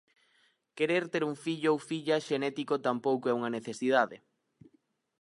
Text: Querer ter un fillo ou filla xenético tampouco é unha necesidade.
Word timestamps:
Querer 0.77 1.03
ter 1.13 1.23
un 1.29 1.35
fillo 1.43 1.69
ou 1.73 1.79
filla 1.89 2.23
xenético 2.27 2.75
tampouco 2.87 3.25
é 3.31 3.33
unha 3.39 3.53
necesidade. 3.57 4.17